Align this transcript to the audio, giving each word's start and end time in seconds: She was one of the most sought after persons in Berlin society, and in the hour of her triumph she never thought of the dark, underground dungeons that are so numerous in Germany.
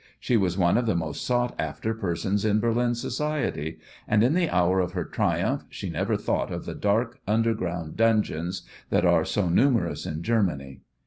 She 0.19 0.35
was 0.35 0.57
one 0.57 0.77
of 0.79 0.87
the 0.87 0.95
most 0.95 1.23
sought 1.23 1.53
after 1.59 1.93
persons 1.93 2.43
in 2.43 2.59
Berlin 2.59 2.95
society, 2.95 3.77
and 4.07 4.23
in 4.23 4.33
the 4.33 4.49
hour 4.49 4.79
of 4.79 4.93
her 4.93 5.05
triumph 5.05 5.63
she 5.69 5.91
never 5.91 6.17
thought 6.17 6.51
of 6.51 6.65
the 6.65 6.73
dark, 6.73 7.19
underground 7.27 7.97
dungeons 7.97 8.63
that 8.89 9.05
are 9.05 9.23
so 9.25 9.47
numerous 9.47 10.07
in 10.07 10.23
Germany. 10.23 10.81